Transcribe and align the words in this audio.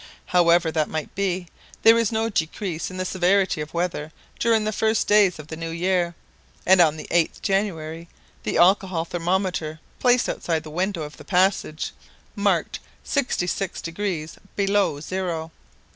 However 0.25 0.71
that 0.71 0.89
might 0.89 1.13
be, 1.13 1.45
there 1.83 1.93
was 1.93 2.11
no 2.11 2.27
decrease 2.27 2.89
in 2.89 2.97
the 2.97 3.05
severity 3.05 3.61
of 3.61 3.69
the 3.69 3.77
weather 3.77 4.11
during 4.39 4.63
the 4.63 4.71
first 4.71 5.05
days 5.07 5.37
of 5.37 5.45
the 5.49 5.55
new 5.55 5.69
year, 5.69 6.15
and 6.65 6.81
on 6.81 6.97
the 6.97 7.07
8th 7.11 7.43
January 7.43 8.09
the 8.41 8.57
alcohol 8.57 9.05
thermometer 9.05 9.79
placed 9.99 10.27
outside 10.27 10.63
the 10.63 10.71
window 10.71 11.03
of 11.03 11.17
the 11.17 11.23
passage 11.23 11.91
marked 12.35 12.79
66° 13.05 14.37
below 14.55 14.99
zero. 15.01 15.51